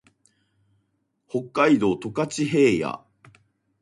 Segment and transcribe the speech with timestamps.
[1.29, 3.05] 北海道十勝平野